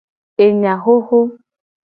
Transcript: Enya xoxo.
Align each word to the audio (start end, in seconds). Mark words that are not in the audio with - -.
Enya 0.43 0.73
xoxo. 0.83 1.19